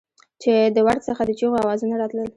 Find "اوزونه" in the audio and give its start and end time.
1.67-1.95